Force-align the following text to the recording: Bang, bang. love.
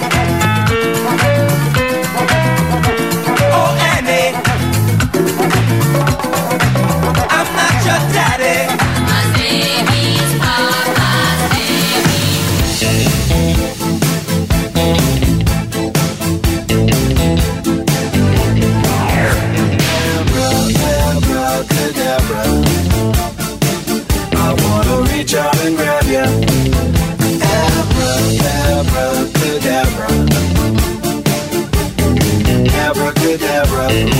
Bang, 0.00 0.08
bang. 0.08 0.39
love. 33.92 34.19